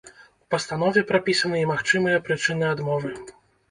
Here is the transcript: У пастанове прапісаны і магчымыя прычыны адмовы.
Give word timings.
У 0.45 0.47
пастанове 0.53 1.03
прапісаны 1.13 1.61
і 1.63 1.71
магчымыя 1.75 2.25
прычыны 2.31 2.71
адмовы. 2.75 3.19